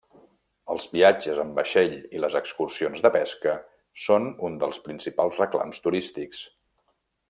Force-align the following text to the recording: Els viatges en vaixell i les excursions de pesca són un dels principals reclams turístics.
Els 0.75 0.87
viatges 0.93 1.41
en 1.43 1.51
vaixell 1.59 1.93
i 2.17 2.23
les 2.23 2.39
excursions 2.41 3.05
de 3.05 3.13
pesca 3.19 3.55
són 4.07 4.29
un 4.49 4.59
dels 4.65 4.85
principals 4.91 5.41
reclams 5.47 5.89
turístics. 5.89 6.47